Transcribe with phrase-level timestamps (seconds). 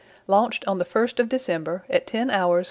[0.25, 2.59] Launched on the 1st of December, at 10hrs.